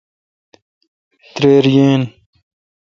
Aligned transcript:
تریر 1.33 1.65
یین۔ 1.75 2.01